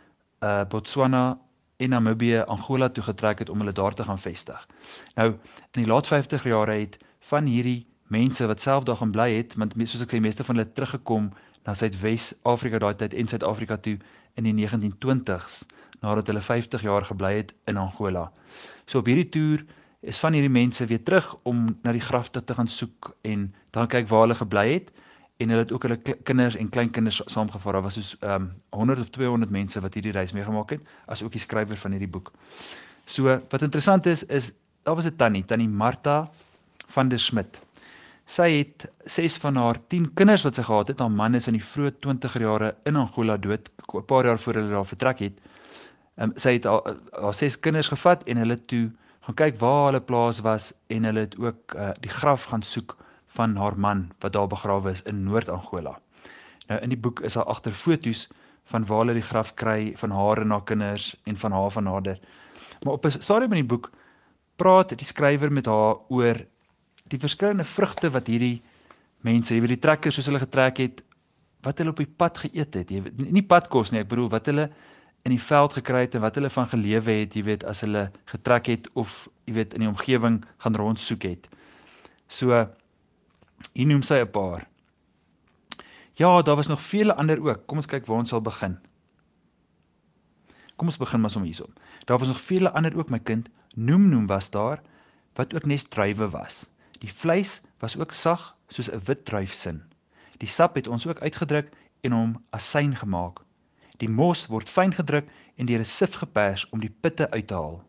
uh 0.43 0.65
Botswana 0.65 1.39
en 1.77 1.91
Namibië 1.91 2.45
Angola 2.47 2.89
toe 2.89 3.05
getrek 3.05 3.39
het 3.39 3.49
om 3.51 3.59
hulle 3.59 3.73
daar 3.73 3.95
te 3.95 4.05
gaan 4.05 4.19
vestig. 4.19 4.69
Nou 5.15 5.29
in 5.73 5.83
die 5.83 5.87
laat 5.87 6.07
50er 6.07 6.47
jare 6.47 6.73
het 6.73 6.99
van 7.21 7.47
hierdie 7.47 7.87
mense 8.09 8.47
wat 8.47 8.61
self 8.61 8.85
daar 8.85 8.97
gaan 8.97 9.11
bly 9.11 9.37
het, 9.37 9.55
want 9.55 9.75
soos 9.85 10.03
ek 10.03 10.15
sê 10.15 10.21
meeste 10.21 10.45
van 10.45 10.57
hulle 10.57 10.73
teruggekom 10.73 11.33
na 11.67 11.75
Suidwes-Afrika 11.75 12.79
daai 12.79 12.95
tyd 12.95 13.15
en 13.15 13.27
Suid-Afrika 13.27 13.77
toe 13.77 13.99
in 14.35 14.49
die 14.49 14.55
1920s 14.57 15.67
nadat 16.01 16.31
hulle 16.31 16.41
50 16.41 16.83
jaar 16.83 17.05
gebly 17.05 17.33
het 17.41 17.55
in 17.67 17.77
Angola. 17.77 18.29
So 18.87 19.03
op 19.03 19.11
hierdie 19.11 19.29
toer 19.29 19.65
is 20.01 20.19
van 20.19 20.33
hierdie 20.33 20.53
mense 20.53 20.87
weer 20.87 21.03
terug 21.03 21.37
om 21.43 21.79
na 21.83 21.93
die 21.93 22.05
grafte 22.05 22.45
te 22.45 22.55
gaan 22.55 22.69
soek 22.69 23.17
en 23.27 23.55
dan 23.71 23.89
kyk 23.91 24.09
waar 24.09 24.27
hulle 24.27 24.39
gebly 24.39 24.67
het 24.73 24.93
en 25.39 25.51
hulle 25.53 25.63
het 25.63 25.73
ook 25.73 25.83
hulle 25.87 25.99
kinders 26.27 26.57
en 26.59 26.69
kleinkinders 26.69 27.21
saamgevat. 27.27 27.73
Daar 27.73 27.83
was 27.83 27.95
soos 27.95 28.17
um 28.23 28.51
100 28.75 29.01
of 29.01 29.11
200 29.15 29.51
mense 29.51 29.81
wat 29.81 29.95
hierdie 29.95 30.13
reis 30.13 30.33
meegemaak 30.35 30.75
het, 30.75 30.83
as 31.07 31.23
ook 31.23 31.33
die 31.35 31.43
skrywer 31.43 31.79
van 31.79 31.95
hierdie 31.95 32.11
boek. 32.11 32.33
So 33.07 33.31
wat 33.31 33.63
interessant 33.63 34.07
is 34.07 34.25
is 34.27 34.53
daar 34.83 34.95
was 34.95 35.07
'n 35.07 35.17
tannie, 35.17 35.45
tannie 35.45 35.69
Martha 35.69 36.29
van 36.87 37.09
der 37.09 37.19
Smit. 37.19 37.61
Sy 38.27 38.51
het 38.59 38.87
6 39.05 39.37
van 39.37 39.57
haar 39.57 39.79
10 39.89 40.15
kinders 40.15 40.43
wat 40.43 40.55
sy 40.55 40.63
gehad 40.63 40.89
het, 40.89 40.99
haar 40.99 41.11
man 41.11 41.35
is 41.35 41.47
in 41.47 41.55
die 41.55 41.65
vroeë 41.65 41.93
20er 42.01 42.41
jare 42.41 42.75
in 42.85 42.97
Angola 42.97 43.37
dood, 43.37 43.71
'n 43.95 44.05
paar 44.05 44.25
jaar 44.25 44.39
voor 44.39 44.55
hulle 44.55 44.71
daar 44.71 44.87
vertrek 44.87 45.19
het. 45.19 45.39
Um, 46.17 46.33
sy 46.35 46.53
het 46.53 46.65
haar, 46.65 46.97
haar 47.13 47.35
6 47.35 47.61
kinders 47.61 47.89
gevat 47.89 48.23
en 48.25 48.37
hulle 48.37 48.65
toe 48.65 48.91
gaan 49.29 49.37
kyk 49.37 49.59
waar 49.61 49.91
hulle 49.91 50.01
plaas 50.01 50.41
was 50.41 50.71
en 50.89 51.05
hulle 51.05 51.27
het 51.27 51.35
ook 51.37 51.75
uh, 51.77 51.91
die 52.01 52.11
graf 52.11 52.49
gaan 52.49 52.63
soek 52.65 52.95
van 53.37 53.57
haar 53.61 53.77
man 53.77 54.07
wat 54.25 54.33
daar 54.33 54.49
begrawe 54.49 54.91
is 54.91 55.03
in 55.05 55.23
Noord-Angola. 55.27 55.99
Nou 56.69 56.79
in 56.81 56.95
die 56.95 57.01
boek 57.01 57.21
is 57.21 57.37
daar 57.37 57.45
agter 57.45 57.77
foto's 57.77 58.29
van 58.73 58.87
waar 58.89 59.05
hulle 59.05 59.19
die 59.19 59.27
graf 59.29 59.53
kry 59.55 59.93
van 60.01 60.17
haar 60.17 60.41
en 60.41 60.51
haar 60.57 60.65
kinders 60.65 61.11
en 61.29 61.37
van 61.37 61.53
haar 61.53 61.71
van 61.71 61.85
nader. 61.85 62.21
Maar 62.85 62.93
op 62.93 63.05
'n 63.05 63.21
stadium 63.21 63.53
in 63.53 63.67
die 63.67 63.75
boek 63.75 63.91
praat 64.57 64.97
die 64.97 65.07
skrywer 65.07 65.53
met 65.53 65.67
haar 65.67 65.97
oor 66.09 66.41
die 67.09 67.21
verskillende 67.21 67.65
vrugte 67.65 68.11
wat 68.11 68.27
hierdie 68.27 68.63
mense, 69.21 69.55
jy 69.55 69.61
weet 69.61 69.77
die 69.77 69.85
trekkers 69.85 70.15
soos 70.15 70.27
hulle 70.27 70.39
getrek 70.39 70.77
het, 70.79 71.05
wat 71.63 71.79
hulle 71.79 71.91
op 71.91 71.97
die 71.97 72.15
pad 72.17 72.39
geëet 72.39 72.75
het. 72.75 72.91
Jy 72.91 73.03
weet 73.03 73.31
nie 73.31 73.43
padkos 73.43 73.93
nie, 73.93 74.01
ek 74.01 74.09
bedoel 74.09 74.29
wat 74.29 74.47
hulle 74.47 74.71
in 75.23 75.31
die 75.31 75.43
veld 75.43 75.73
gekry 75.73 76.01
het 76.01 76.15
en 76.15 76.21
wat 76.21 76.35
hulle 76.35 76.51
van 76.51 76.67
gelewe 76.67 77.11
het, 77.11 77.35
jy 77.35 77.43
weet 77.43 77.65
as 77.65 77.81
hulle 77.81 78.11
getrek 78.25 78.67
het 78.67 78.89
of 78.95 79.29
jy 79.45 79.55
weet 79.55 79.75
in 79.75 79.81
die 79.81 79.89
omgewing 79.89 80.45
gaan 80.59 80.77
rondsoek 80.77 81.23
het. 81.23 81.49
So 82.29 82.67
Hier 83.75 83.87
noem 83.87 84.03
sy 84.03 84.19
'n 84.23 84.31
paar. 84.31 84.67
Ja, 86.15 86.43
daar 86.43 86.57
was 86.57 86.67
nog 86.67 86.83
vele 86.83 87.15
ander 87.15 87.39
ook. 87.43 87.67
Kom 87.67 87.77
ons 87.79 87.87
kyk 87.87 88.07
waar 88.07 88.19
ons 88.19 88.29
sal 88.29 88.41
begin. 88.41 88.79
Kom 90.77 90.87
ons 90.87 90.97
begin 90.97 91.21
maar 91.21 91.31
sommer 91.31 91.51
hierop. 91.51 91.81
Daar 92.05 92.19
was 92.19 92.29
nog 92.29 92.41
vele 92.41 92.71
ander 92.71 92.97
ook, 92.97 93.11
my 93.11 93.19
kind. 93.19 93.49
Noem 93.75 94.09
noem 94.09 94.27
was 94.27 94.51
daar 94.51 94.83
wat 95.35 95.55
ook 95.55 95.67
nes 95.67 95.89
druiwe 95.89 96.31
was. 96.31 96.67
Die 96.99 97.13
vleis 97.13 97.63
was 97.79 97.99
ook 97.99 98.13
sag 98.13 98.57
soos 98.69 98.91
'n 98.91 99.01
wit 99.05 99.25
druifsin. 99.25 99.83
Die 100.39 100.49
sap 100.49 100.75
het 100.75 100.87
ons 100.87 101.07
ook 101.07 101.21
uitgedruk 101.21 101.71
en 102.01 102.13
hom 102.13 102.45
asyn 102.51 102.97
gemaak. 102.97 103.41
Die 103.99 104.09
mos 104.09 104.47
word 104.47 104.69
fyn 104.69 104.93
gedruk 104.93 105.29
en 105.57 105.67
deur 105.67 105.79
'n 105.79 105.85
sif 105.85 106.15
gepers 106.15 106.69
om 106.71 106.81
die 106.81 106.95
pitte 107.01 107.31
uit 107.31 107.47
te 107.47 107.55
haal. 107.55 107.83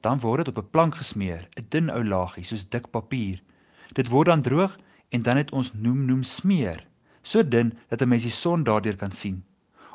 Dan 0.00 0.20
word 0.20 0.44
dit 0.44 0.56
op 0.56 0.64
'n 0.64 0.70
plank 0.70 0.94
gesmeer, 0.94 1.48
'n 1.56 1.66
dun 1.68 1.90
ou 1.90 2.04
laagie 2.04 2.44
soos 2.44 2.68
dik 2.68 2.90
papier. 2.90 3.42
Dit 3.92 4.08
word 4.08 4.26
dan 4.26 4.42
droog 4.42 4.78
en 5.08 5.22
dan 5.22 5.36
het 5.36 5.52
ons 5.52 5.74
noem 5.74 6.04
noem 6.04 6.22
smeer 6.22 6.88
so 7.28 7.42
dun 7.42 7.72
dat 7.88 8.02
'n 8.02 8.08
mens 8.08 8.22
die 8.22 8.30
son 8.42 8.62
daardeur 8.64 8.96
kan 8.96 9.10
sien. 9.10 9.44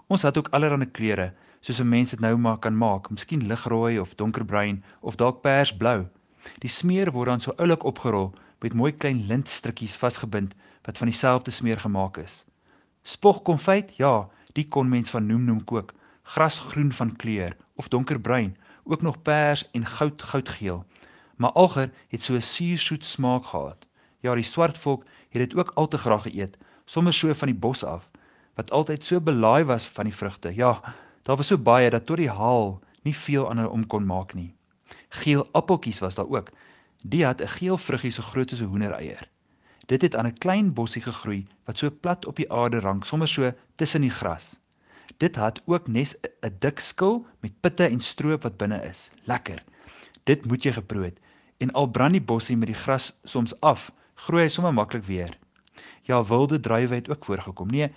Ons 0.07 0.21
het 0.21 0.37
ook 0.37 0.49
allerlei 0.51 0.91
kleure 0.91 1.33
soos 1.59 1.79
'n 1.79 1.89
mens 1.89 2.09
dit 2.09 2.19
nou 2.19 2.37
maar 2.37 2.57
kan 2.57 2.77
maak, 2.77 3.09
miskien 3.09 3.47
ligrooi 3.47 3.99
of 3.99 4.15
donkerbruin 4.15 4.83
of 5.01 5.15
dalk 5.15 5.41
persblou. 5.41 6.07
Die 6.59 6.69
smeer 6.69 7.11
word 7.11 7.27
dan 7.27 7.39
so 7.39 7.53
oulik 7.57 7.83
opgerol 7.83 8.33
met 8.59 8.73
mooi 8.73 8.91
klein 8.91 9.25
lintstrikkies 9.25 9.95
vasgebind 9.95 10.55
wat 10.81 10.97
van 10.97 11.07
dieselfde 11.07 11.51
smeer 11.51 11.79
gemaak 11.79 12.17
is. 12.17 12.45
Spogkonfyt, 13.01 13.95
ja, 13.95 14.29
die 14.53 14.67
kon 14.67 14.89
mens 14.89 15.09
van 15.09 15.25
noem 15.25 15.43
noem 15.43 15.63
kook, 15.63 15.93
grasgroen 16.23 16.91
van 16.91 17.15
kleur 17.15 17.55
of 17.75 17.87
donkerbruin, 17.87 18.57
ook 18.83 19.01
nog 19.01 19.21
pers 19.21 19.69
en 19.71 19.85
goud 19.85 20.21
goudgeel. 20.21 20.85
Maar 21.35 21.51
alger 21.51 21.91
het 22.07 22.21
so 22.21 22.33
'n 22.33 22.41
suursoet 22.41 23.05
smaak 23.05 23.45
gehad. 23.45 23.85
Ja, 24.19 24.35
die 24.35 24.43
swart 24.43 24.77
volk 24.77 25.03
het 25.29 25.41
dit 25.41 25.55
ook 25.55 25.71
al 25.75 25.87
te 25.87 25.97
graag 25.97 26.21
geëet, 26.21 26.57
sommer 26.85 27.13
so 27.13 27.33
van 27.33 27.47
die 27.47 27.57
bos 27.57 27.83
af, 27.83 28.09
wat 28.55 28.71
altyd 28.71 29.05
so 29.05 29.21
belaai 29.21 29.63
was 29.63 29.87
van 29.87 30.03
die 30.03 30.15
vrugte. 30.15 30.55
Ja, 30.55 30.81
daar 31.21 31.35
was 31.35 31.47
so 31.47 31.57
baie 31.57 31.89
dat 31.89 32.05
tot 32.05 32.17
die 32.17 32.29
haal 32.29 32.81
nie 33.03 33.15
veel 33.15 33.47
hulle 33.47 33.69
om 33.69 33.87
kon 33.87 34.05
maak 34.05 34.33
nie. 34.33 34.53
Geel 35.09 35.47
appeltjies 35.51 35.99
was 35.99 36.15
daar 36.15 36.29
ook. 36.29 36.49
Die 37.03 37.25
het 37.25 37.41
'n 37.41 37.47
geel 37.47 37.77
vruggie 37.77 38.11
so 38.11 38.23
groot 38.23 38.49
soos 38.49 38.61
'n 38.61 38.65
hoendereier. 38.65 39.29
Dit 39.85 40.01
het 40.01 40.15
aan 40.15 40.27
'n 40.27 40.37
klein 40.37 40.73
bossie 40.73 41.01
gegroei 41.01 41.47
wat 41.65 41.77
so 41.77 41.91
plat 41.91 42.25
op 42.25 42.35
die 42.35 42.51
aarde 42.51 42.79
rank, 42.79 43.05
sommer 43.05 43.27
so 43.27 43.51
tussen 43.75 44.01
die 44.01 44.09
gras. 44.09 44.59
Dit 45.17 45.35
het 45.35 45.61
ook 45.65 45.87
nes 45.87 46.15
'n 46.41 46.55
dik 46.59 46.79
skil 46.79 47.25
met 47.39 47.59
pitte 47.59 47.87
en 47.87 47.99
stroop 47.99 48.43
wat 48.43 48.57
binne 48.57 48.83
is. 48.83 49.11
Lekker. 49.23 49.63
Dit 50.23 50.45
moet 50.45 50.63
jy 50.63 50.71
geproe 50.71 51.03
het. 51.03 51.19
En 51.57 51.71
al 51.71 51.87
brand 51.87 52.11
die 52.11 52.21
bossie 52.21 52.57
met 52.57 52.67
die 52.67 52.81
gras 52.83 53.19
soms 53.23 53.59
af, 53.59 53.91
groei 54.15 54.41
hy 54.41 54.47
sommer 54.47 54.73
maklik 54.73 55.03
weer. 55.03 55.37
Ja, 56.01 56.23
wilde 56.23 56.59
druiwe 56.59 56.95
het 56.95 57.09
ook 57.09 57.25
voorgekom. 57.25 57.67
Nee, 57.67 57.91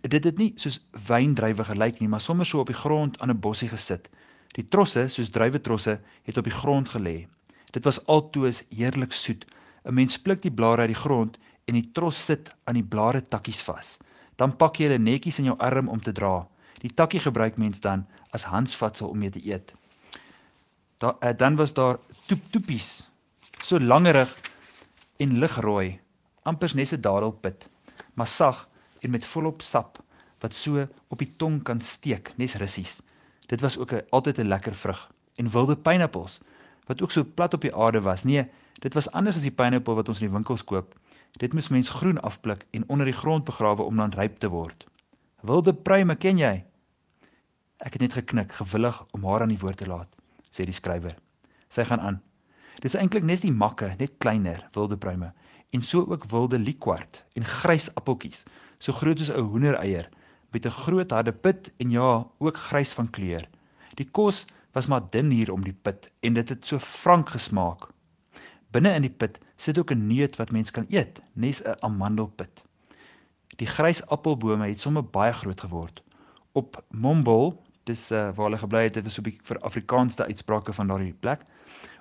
dit 0.00 0.24
het 0.24 0.38
nie 0.38 0.52
soos 0.54 0.88
wyndruiwe 1.06 1.64
gelyk 1.64 1.98
nie, 1.98 2.08
maar 2.08 2.20
sommer 2.20 2.46
so 2.46 2.60
op 2.60 2.66
die 2.66 2.76
grond 2.76 3.20
aan 3.20 3.30
'n 3.30 3.40
bossie 3.40 3.68
gesit. 3.68 4.10
Die 4.56 4.68
trosse, 4.68 5.08
soos 5.08 5.30
druiwetrosse, 5.30 6.00
het 6.22 6.36
op 6.36 6.44
die 6.44 6.52
grond 6.52 6.88
gelê. 6.88 7.26
Dit 7.70 7.84
was 7.84 8.06
altoos 8.06 8.64
heerlik 8.68 9.12
soet. 9.12 9.46
'n 9.84 9.94
Mens 9.94 10.18
pluk 10.18 10.42
die 10.42 10.50
blare 10.50 10.80
uit 10.80 10.94
die 10.94 11.02
grond 11.02 11.38
en 11.66 11.74
die 11.74 11.90
tros 11.92 12.24
sit 12.24 12.50
aan 12.64 12.74
die 12.74 12.84
blare 12.84 13.22
takkies 13.22 13.60
vas. 13.62 13.98
Dan 14.36 14.56
pak 14.56 14.78
jy 14.78 14.88
hulle 14.88 14.98
netjies 14.98 15.38
in 15.38 15.44
jou 15.44 15.58
arm 15.58 15.88
om 15.88 16.00
te 16.00 16.12
dra. 16.12 16.46
Die 16.80 16.94
takkie 16.94 17.20
gebruik 17.20 17.56
mens 17.56 17.80
dan 17.80 18.06
as 18.30 18.44
handsvatsel 18.44 19.08
om 19.08 19.18
mee 19.18 19.30
te 19.30 19.42
eet. 19.44 19.74
Da, 20.98 21.16
uh, 21.22 21.32
dan 21.36 21.56
was 21.56 21.74
daar 21.74 21.98
toep 22.26 22.40
toepies. 22.50 23.10
So 23.62 23.78
langerig 23.78 24.30
en 25.18 25.38
ligrooi, 25.38 25.98
amper 26.42 26.74
nes 26.74 26.92
'n 26.92 27.00
dadelpit, 27.00 27.68
maar 28.14 28.28
sag 28.28 28.68
en 29.00 29.10
met 29.10 29.26
volop 29.26 29.62
sap 29.62 29.98
wat 30.40 30.54
so 30.54 30.86
op 31.08 31.18
die 31.18 31.32
tong 31.36 31.62
kan 31.62 31.80
steek, 31.80 32.32
nes 32.36 32.54
russies. 32.54 33.02
Dit 33.46 33.60
was 33.60 33.78
ook 33.78 33.92
'n 33.92 34.06
altyd 34.10 34.38
'n 34.38 34.48
lekker 34.48 34.74
vrug 34.74 35.10
en 35.36 35.50
wilde 35.50 35.76
pineappels 35.76 36.40
wat 36.86 37.02
ook 37.02 37.10
so 37.10 37.24
plat 37.24 37.54
op 37.54 37.60
die 37.60 37.74
aarde 37.74 38.00
was. 38.00 38.24
Nee, 38.24 38.48
dit 38.78 38.94
was 38.94 39.10
anders 39.12 39.36
as 39.36 39.46
die 39.46 39.54
pineappel 39.54 39.94
wat 39.98 40.08
ons 40.08 40.20
in 40.20 40.28
die 40.28 40.34
winkels 40.34 40.64
koop. 40.64 40.94
Dit 41.38 41.52
moes 41.52 41.68
mens 41.68 41.88
groen 41.88 42.20
afpluk 42.20 42.64
en 42.70 42.84
onder 42.88 43.06
die 43.06 43.16
grond 43.16 43.44
begrawe 43.44 43.82
om 43.82 43.96
dan 43.96 44.14
ryp 44.16 44.38
te 44.38 44.48
word. 44.48 44.86
Wilde 45.46 45.74
pruime, 45.74 46.16
ken 46.16 46.38
jy? 46.38 46.64
Ek 47.78 47.94
het 47.94 48.00
net 48.02 48.16
geknik, 48.18 48.52
gewillig 48.52 49.04
om 49.14 49.24
haar 49.24 49.44
aan 49.44 49.52
die 49.54 49.60
woord 49.60 49.78
te 49.78 49.86
laat, 49.86 50.10
sê 50.50 50.64
die 50.66 50.74
skrywer. 50.74 51.14
Sy 51.68 51.84
gaan 51.84 52.00
aan. 52.00 52.22
Dis 52.82 52.94
eintlik 52.94 53.26
net 53.26 53.42
die 53.42 53.54
makke, 53.54 53.92
net 53.98 54.18
kleiner 54.22 54.64
wilde 54.74 54.98
pruime 54.98 55.32
en 55.76 55.82
so 55.82 56.06
ook 56.08 56.24
wilde 56.30 56.58
liekwart 56.58 57.24
en 57.36 57.44
grys 57.44 57.90
appeltjies, 57.94 58.46
so 58.78 58.92
groot 58.92 59.18
soos 59.18 59.34
'n 59.34 59.50
hoendereier 59.50 60.08
met 60.52 60.66
'n 60.66 60.70
groot 60.82 61.10
harde 61.10 61.32
pit 61.32 61.70
en 61.76 61.90
ja, 61.90 62.26
ook 62.38 62.56
grys 62.56 62.92
van 62.92 63.10
kleur. 63.10 63.48
Die 63.94 64.08
kos 64.10 64.46
was 64.72 64.86
maar 64.86 65.10
dun 65.10 65.30
hier 65.30 65.52
om 65.52 65.62
die 65.64 65.76
pit 65.82 66.10
en 66.20 66.34
dit 66.34 66.48
het 66.48 66.66
so 66.66 66.78
frank 66.78 67.28
gesmaak. 67.28 67.88
Binne 68.70 68.94
in 68.94 69.02
die 69.02 69.10
pit 69.10 69.38
sit 69.56 69.78
ook 69.78 69.90
'n 69.90 70.06
neut 70.06 70.36
wat 70.36 70.50
mens 70.50 70.70
kan 70.70 70.86
eet, 70.88 71.22
nes 71.32 71.62
'n 71.62 71.76
amandelpit. 71.80 72.64
Die 73.56 73.66
grys 73.66 74.06
appelbome 74.06 74.68
het 74.68 74.80
sommer 74.80 75.04
baie 75.04 75.32
groot 75.32 75.60
geword. 75.60 76.02
Op 76.52 76.84
Mombol, 76.90 77.62
dis 77.84 78.10
uh, 78.12 78.30
waar 78.34 78.44
hulle 78.44 78.58
gebly 78.58 78.82
het, 78.82 78.94
dit 78.94 79.04
was 79.04 79.18
op 79.18 79.24
die 79.24 79.38
vir 79.42 79.58
Afrikaanse 79.58 80.24
uitsprake 80.24 80.72
van 80.72 80.86
daardie 80.86 81.16
plek 81.20 81.40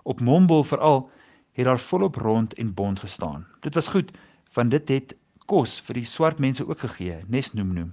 op 0.07 0.19
Mombol 0.19 0.63
veral 0.63 1.09
het 1.51 1.65
daar 1.65 1.79
volop 1.79 2.15
rond 2.15 2.53
en 2.53 2.73
bond 2.73 2.99
gestaan. 2.99 3.47
Dit 3.59 3.73
was 3.73 3.87
goed 3.87 4.11
want 4.53 4.71
dit 4.71 4.89
het 4.89 5.15
kos 5.45 5.79
vir 5.83 5.99
die 5.99 6.05
swart 6.07 6.39
mense 6.39 6.63
ook 6.67 6.79
gegee, 6.79 7.17
nes 7.27 7.51
noem 7.53 7.73
noem. 7.73 7.89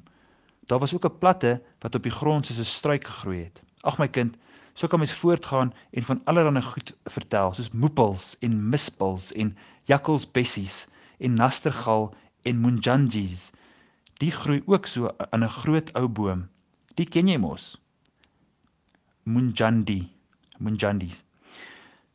Daar 0.70 0.78
was 0.78 0.94
ook 0.94 1.04
'n 1.04 1.18
platte 1.18 1.62
wat 1.78 1.94
op 1.94 2.02
die 2.02 2.12
grond 2.12 2.46
soos 2.46 2.58
'n 2.58 2.64
struik 2.64 3.04
gegroei 3.04 3.42
het. 3.44 3.62
Ag 3.80 3.98
my 3.98 4.08
kind, 4.08 4.36
so 4.74 4.86
kan 4.86 4.98
mens 4.98 5.14
voortgaan 5.14 5.72
en 5.90 6.02
van 6.02 6.20
allerlei 6.24 6.62
goed 6.62 6.96
vertel, 7.04 7.54
soos 7.54 7.70
moepels 7.70 8.34
en 8.38 8.68
mispels 8.68 9.32
en 9.32 9.56
jakkalsbessies 9.84 10.86
en 11.18 11.34
nastergal 11.34 12.14
en 12.42 12.60
munjanjis. 12.60 13.50
Die 14.18 14.30
groei 14.30 14.62
ook 14.66 14.86
so 14.86 15.10
aan 15.30 15.44
'n 15.44 15.48
groot 15.48 15.92
ou 15.94 16.08
boom. 16.08 16.48
Die 16.94 17.06
ken 17.06 17.28
jy 17.28 17.36
mos. 17.36 17.80
Munjandi, 19.22 20.12
munjandis. 20.58 21.24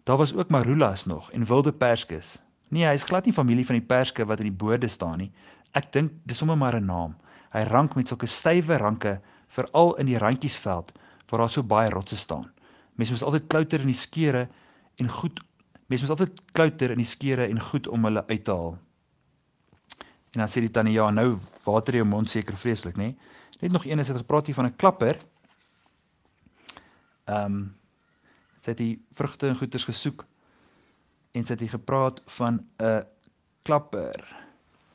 Daar 0.04 0.18
was 0.18 0.34
ook 0.34 0.50
marulas 0.50 1.06
nog 1.06 1.32
en 1.32 1.46
wilde 1.46 1.74
perskes. 1.74 2.42
Nee, 2.68 2.86
hy 2.86 2.94
is 2.94 3.04
glad 3.04 3.26
nie 3.26 3.34
familie 3.34 3.66
van 3.66 3.76
die 3.76 3.86
perske 3.86 4.26
wat 4.26 4.40
in 4.40 4.46
die 4.46 4.60
bode 4.66 4.88
staan 4.88 5.18
nie. 5.18 5.32
Ek 5.72 5.92
dink 5.92 6.12
dis 6.24 6.38
sommer 6.38 6.58
maar 6.58 6.76
'n 6.76 6.86
naam. 6.86 7.16
Hy 7.52 7.60
rank 7.60 7.96
met 7.96 8.08
sulke 8.08 8.26
stywe 8.26 8.78
ranke 8.78 9.22
veral 9.48 9.96
in 9.96 10.06
die 10.06 10.18
randjiesveld 10.18 10.92
waar 11.30 11.46
daar 11.46 11.50
so 11.50 11.64
baie 11.64 11.90
rotse 11.90 12.18
staan. 12.18 12.52
Mense 12.96 13.14
moet 13.14 13.24
altyd 13.24 13.48
klouter 13.48 13.80
in 13.80 13.92
die 13.92 13.98
skere 13.98 14.48
en 15.00 15.10
goed 15.10 15.40
mense 15.90 16.06
moet 16.06 16.14
altyd 16.20 16.42
klouter 16.52 16.92
in 16.94 17.02
die 17.02 17.08
skere 17.08 17.48
en 17.50 17.62
goed 17.62 17.88
om 17.88 18.04
hulle 18.06 18.26
uit 18.28 18.44
te 18.46 18.54
haal. 18.54 18.78
En 20.34 20.44
dan 20.44 20.52
sê 20.52 20.62
die 20.62 20.74
tannie 20.74 20.94
ja, 20.94 21.08
nou 21.10 21.40
water 21.66 21.98
jou 21.98 22.06
mond 22.06 22.30
seker 22.30 22.58
vreeslik, 22.58 22.98
nê? 22.98 23.16
Net 23.60 23.74
nog 23.74 23.86
een 23.86 24.00
is 24.00 24.08
dit 24.08 24.20
gepraat 24.22 24.46
hier 24.46 24.56
van 24.56 24.66
'n 24.66 24.76
klapper. 24.76 25.18
Ehm 27.26 27.46
um, 27.46 27.76
sy 28.62 28.72
het 28.72 28.78
die 28.78 29.02
vrugte 29.14 29.48
en 29.48 29.56
goeders 29.56 29.84
gesoek 29.84 30.26
en 31.32 31.46
sy 31.46 31.54
het 31.54 31.60
hier 31.60 31.78
gepraat 31.78 32.22
van 32.26 32.66
'n 32.78 33.06
klapper 33.64 34.46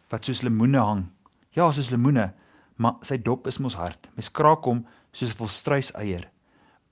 wat 0.08 0.24
soos 0.24 0.42
lemoene 0.42 0.78
hang. 0.78 1.04
Ja, 1.50 1.70
soos 1.72 1.90
lemoene, 1.90 2.32
maar 2.76 2.94
sy 3.00 3.18
dop 3.22 3.46
is 3.46 3.58
mos 3.58 3.74
hard. 3.74 4.10
Mens 4.14 4.30
kraak 4.30 4.64
hom 4.64 4.86
soos 5.14 5.30
'n 5.30 5.38
volstruiseier. 5.38 6.26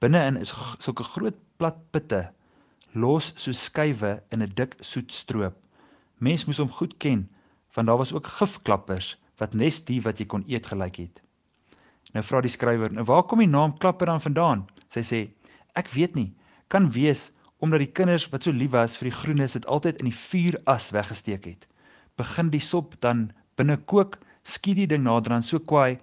Binne-in 0.01 0.39
is 0.41 0.55
sulke 0.79 1.05
groot 1.05 1.39
plat 1.59 1.79
pitte 1.93 2.23
los 2.95 3.33
soos 3.37 3.65
skywe 3.69 4.23
in 4.31 4.43
'n 4.43 4.53
dik 4.55 4.77
soet 4.81 5.13
stroop. 5.13 5.57
Mens 6.19 6.45
moes 6.45 6.59
hom 6.59 6.69
goed 6.69 6.97
ken, 6.99 7.29
want 7.75 7.87
daar 7.87 7.99
was 7.99 8.13
ook 8.13 8.27
gifklappers 8.27 9.17
wat 9.39 9.55
nes 9.55 9.85
die 9.85 10.01
wat 10.03 10.19
jy 10.19 10.27
kon 10.27 10.45
eet 10.47 10.67
gelyk 10.67 10.97
het. 10.97 11.23
Nou 12.13 12.25
vra 12.25 12.41
die 12.41 12.51
skrywer, 12.51 12.93
"Nou 12.93 13.05
waar 13.05 13.23
kom 13.23 13.39
die 13.39 13.49
naam 13.49 13.79
Klapper 13.79 14.07
dan 14.07 14.21
vandaan?" 14.21 14.67
Sy 14.89 15.01
sê, 15.01 15.31
"Ek 15.75 15.89
weet 15.89 16.15
nie. 16.15 16.35
Kan 16.69 16.91
wees 16.91 17.33
omdat 17.59 17.79
die 17.79 17.93
kinders 17.93 18.29
wat 18.29 18.43
so 18.43 18.51
lief 18.51 18.71
was 18.71 18.97
vir 18.97 19.09
die 19.11 19.17
groenes 19.17 19.53
dit 19.53 19.67
altyd 19.67 20.01
in 20.01 20.05
die 20.05 20.19
vuuras 20.19 20.91
weggesteek 20.91 21.45
het. 21.45 21.67
Begin 22.17 22.51
die 22.51 22.61
sop 22.61 23.01
dan 23.01 23.31
binne 23.57 23.77
kook, 23.77 24.19
skiet 24.43 24.77
die 24.77 24.87
ding 24.87 25.05
naderhand 25.05 25.45
so 25.45 25.59
kwaai, 25.59 25.99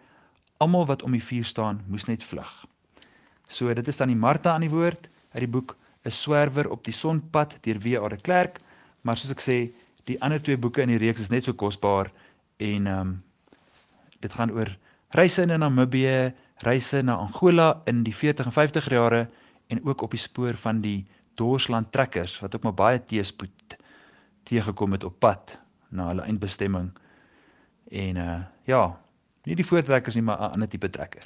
almal 0.60 0.86
wat 0.86 1.04
om 1.04 1.16
die 1.16 1.24
vuur 1.24 1.46
staan, 1.46 1.82
moes 1.88 2.06
net 2.06 2.24
vlug." 2.24 2.66
So 3.48 3.74
dit 3.74 3.88
is 3.88 3.98
dan 3.98 4.12
die 4.12 4.20
Martha 4.20 4.54
aan 4.54 4.68
die 4.68 4.70
woord 4.70 5.10
uit 5.34 5.44
die 5.44 5.52
boek 5.52 5.76
'n 6.06 6.12
swerwer 6.12 6.70
op 6.70 6.84
die 6.84 6.94
sonpad 6.94 7.58
deur 7.62 7.80
W.A. 7.80 8.08
de 8.08 8.18
Klerk, 8.22 8.60
maar 9.02 9.18
soos 9.18 9.32
ek 9.32 9.42
sê, 9.42 9.58
die 10.06 10.22
ander 10.22 10.42
twee 10.42 10.58
boeke 10.58 10.82
in 10.82 10.94
die 10.94 10.98
reeks 10.98 11.22
is 11.22 11.30
net 11.30 11.44
so 11.46 11.54
kosbaar 11.54 12.12
en 12.58 12.88
ehm 12.88 13.00
um, 13.00 13.24
dit 14.20 14.34
gaan 14.34 14.52
oor 14.52 14.78
reise 15.16 15.42
in 15.42 15.60
Namibië, 15.60 16.34
reise 16.66 17.02
na 17.02 17.16
Angola 17.16 17.82
in 17.86 18.04
die 18.04 18.16
40 18.16 18.46
en 18.46 18.52
50 18.52 18.90
jare 18.90 19.30
en 19.68 19.86
ook 19.86 20.02
op 20.02 20.12
die 20.12 20.20
spoor 20.20 20.58
van 20.60 20.82
die 20.82 21.06
Dorsland 21.36 21.92
trekkers 21.92 22.40
wat 22.40 22.56
ook 22.56 22.64
maar 22.64 22.74
baie 22.74 23.00
teëspoed 23.00 23.78
teëgekom 24.44 24.92
het 24.98 25.04
op 25.04 25.20
pad 25.20 25.60
na 25.90 26.10
hulle 26.12 26.26
eindbestemming. 26.28 26.92
En 27.92 28.16
uh 28.16 28.40
ja, 28.66 29.00
nie 29.50 29.58
die 29.60 29.66
voortrekkers 29.66 30.16
nie, 30.16 30.24
maar 30.24 30.40
'n 30.40 30.54
ander 30.54 30.70
tipe 30.70 30.90
trekker. 30.90 31.26